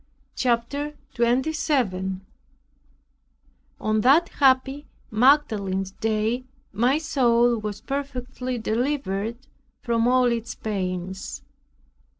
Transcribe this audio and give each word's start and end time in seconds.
CHAPTER 0.35 0.95
27 1.13 2.25
On 3.79 4.01
that 4.01 4.29
happy 4.29 4.87
Magdalene's 5.11 5.91
Day 5.91 6.43
my 6.73 6.97
soul 6.97 7.59
was 7.59 7.81
perfectly 7.81 8.57
delivered 8.57 9.37
from 9.83 10.07
all 10.07 10.25
its 10.31 10.55
pains. 10.55 11.43